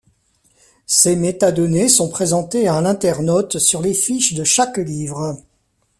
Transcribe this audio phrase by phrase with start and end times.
[0.87, 5.37] Ces métadonnées sont présentées à l'internaute sur les fiches de chaque livre.